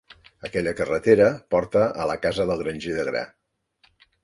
Aquella 0.47 0.71
carretera 0.79 1.27
porta 1.57 1.85
a 2.05 2.09
la 2.13 2.17
casa 2.25 2.49
del 2.53 2.65
granger 2.65 2.97
de 2.99 3.07
gra. 3.13 3.25